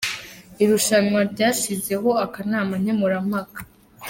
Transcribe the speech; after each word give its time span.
Irushanwa 0.63 1.19
ryashyizeho 1.31 2.09
akanama 2.25 2.73
nkemurampaka 2.81 3.59